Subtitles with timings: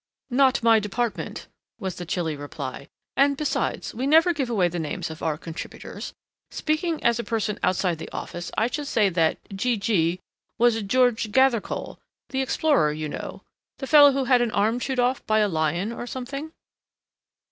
[0.31, 1.45] "Not my department,"
[1.77, 6.15] was the chilly reply, "and besides we never give away the names of our contributors.
[6.49, 9.77] Speaking as a person outside the office I should say that 'G.
[9.77, 10.19] G.'
[10.57, 13.43] was 'George Gathercole' the explorer you know,
[13.77, 16.51] the fellow who had an arm chewed off by a lion or something."